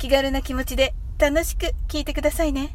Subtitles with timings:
[0.00, 2.74] 気軽な気持ちで楽しく聞いてくださいね。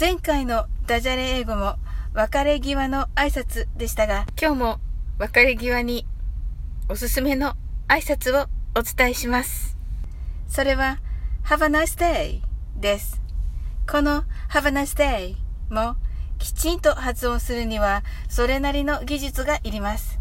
[0.00, 1.76] 前回のダジャレ英語も
[2.14, 4.80] 別れ際の挨拶でしたが、今日も
[5.18, 6.06] 別れ際に
[6.88, 7.52] おすすめの
[7.86, 9.76] 挨拶をお伝えします。
[10.48, 11.00] それは
[11.44, 12.40] Have a nice day
[12.74, 13.20] です。
[13.86, 15.36] この Have a nice day
[15.68, 15.96] も
[16.38, 20.17] きちんと発音するにはそれなりの技術がいります。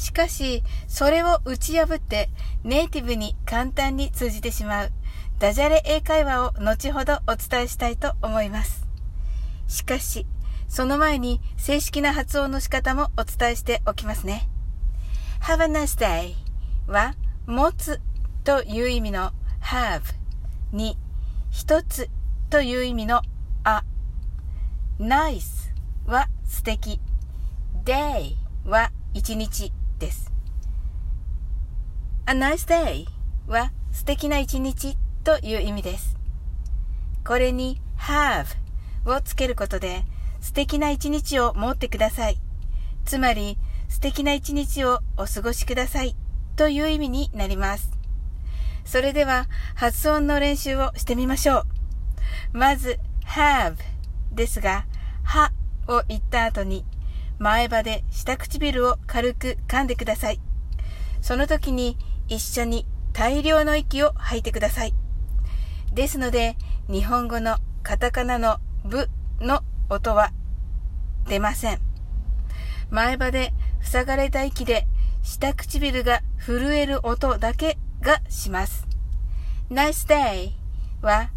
[0.00, 2.30] しかし、それを打ち破って
[2.64, 4.92] ネイティブに簡単に通じてしまう
[5.38, 8.86] ダジャレ英会話を後ほどお伝えしたいと思います。
[9.68, 10.26] しかし、
[10.68, 14.48] その前に正式な発音の仕方もお伝えしておきますね。
[15.42, 16.34] Have a nice day
[16.86, 17.14] は
[17.46, 18.00] 持つ
[18.42, 20.00] という意味の have
[20.72, 20.96] に
[21.50, 22.08] 一つ
[22.48, 23.20] という意味の
[23.64, 23.82] a
[24.98, 25.70] nice
[26.06, 27.00] は素敵
[27.84, 30.32] day は一日です。
[32.26, 33.06] A nice day
[33.46, 36.16] は素敵な一日という意味です。
[37.24, 38.46] これに have
[39.04, 40.04] をつけることで
[40.40, 42.38] 素敵な一日を持ってください。
[43.04, 46.16] つまり素敵な一日をお過ごしください
[46.56, 47.92] という意味になります。
[48.84, 51.66] それでは発音の練習をしてみましょう。
[52.52, 53.76] まず have
[54.32, 54.86] ですが、
[55.24, 55.52] は
[55.88, 56.84] を言った後に
[57.40, 60.40] 前歯で下唇を軽く噛んでください。
[61.22, 61.96] その時に
[62.28, 64.94] 一緒に大量の息を吐いてください。
[65.94, 66.56] ですので、
[66.90, 69.08] 日本語のカタカナのブ
[69.40, 70.32] の音は
[71.28, 71.80] 出ません。
[72.90, 74.86] 前歯で塞がれた息で
[75.22, 78.86] 下唇が震える音だけがします。
[79.70, 80.50] nice day
[81.00, 81.30] は、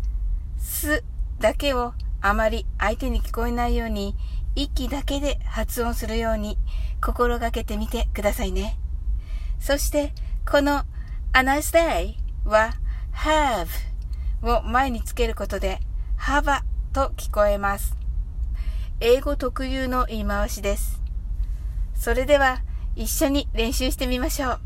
[0.58, 1.02] す
[1.40, 4.18] だけをあまり相手に聞こえないように
[4.56, 6.58] 息だけで発音するように
[7.02, 8.78] 心がけてみてくださいね。
[9.60, 10.14] そして、
[10.50, 10.84] この
[11.34, 12.16] a nice day
[12.46, 12.74] は
[13.14, 13.68] have
[14.42, 15.80] を前につけることで
[16.18, 17.98] have と聞こえます。
[19.00, 21.02] 英語特有の言い回しです。
[21.96, 22.62] それでは
[22.96, 24.60] 一緒に練習してみましょう。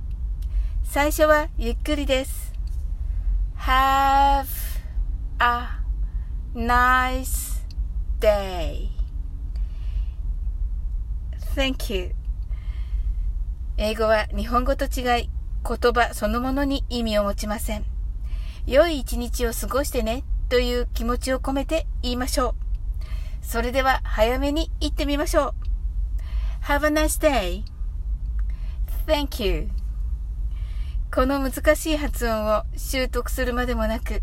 [0.83, 2.53] 最初はゆっくりです。
[3.57, 4.47] have
[5.39, 5.67] a
[6.55, 7.65] nice
[8.19, 8.96] day
[11.57, 12.11] Thank you.
[13.77, 15.29] 英語は日本語と違い、
[15.67, 17.83] 言葉そのものに意味を持ちません。
[18.67, 22.55] 良い一日を過ごしてねという気持ちを込めて言いましょう。
[23.41, 25.55] それでは早めに言ってみましょ
[26.61, 26.65] う。
[26.65, 27.63] Have a nice day.
[29.07, 29.69] Thank you.
[31.11, 34.21] この難しい発音を習得するまでもなく、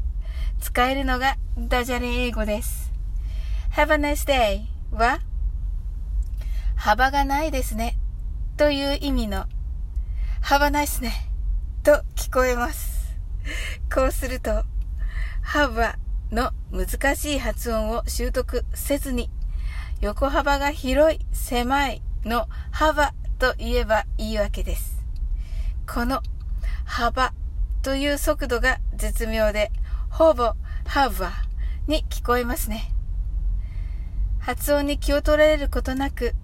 [0.61, 2.93] 使えるのがダジャレ英語です。
[3.73, 5.19] Have a nice day は
[6.77, 7.97] 幅がないですね。
[8.57, 9.47] という意味の、
[10.41, 11.13] 幅ないっすね。
[11.83, 13.17] と聞こえます。
[13.93, 14.65] こうすると、
[15.43, 15.97] 幅
[16.31, 19.31] の難しい発音を習得せずに、
[20.01, 25.05] 横幅が広い、狭いの幅と言えばいいわけです。
[25.87, 26.23] この
[26.85, 27.33] 幅
[27.83, 29.71] という速度が絶妙で、
[30.11, 31.33] ほぼ幅
[31.87, 32.93] に聞こえますね。
[34.39, 36.35] 発音に気を取られることなく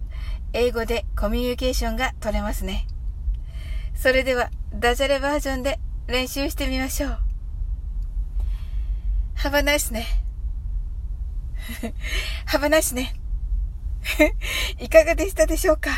[0.52, 2.86] 英語でコミュニケーションが取れますね。
[3.94, 7.18] それでは、ダジャレバージョンで練習してみましょう。
[9.34, 10.06] はばないっすね。
[12.46, 13.14] はばないっすね。
[14.80, 15.90] いかがでしたでしょうか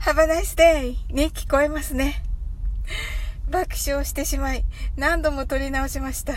[0.00, 2.22] ?Have a nice day に聞こえますね。
[3.50, 4.64] 爆笑してしまい、
[4.96, 6.34] 何度も撮り直しました。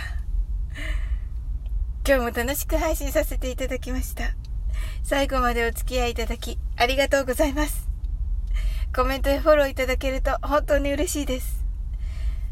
[2.08, 4.34] 今日も楽しく配信させていただきました。
[5.04, 7.88] 最後までお付き合いいただき、ありがとうございます。
[8.96, 11.64] コメントやフォローいただけると本当に嬉しいです。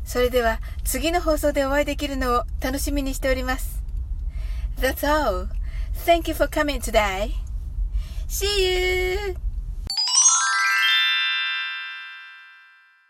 [0.06, 3.84] それでは次の放送でお会いできるのを楽しみにしております。
[4.80, 5.50] That's all.
[6.06, 7.32] Thank you for coming today.
[8.28, 8.46] See
[9.28, 9.49] you!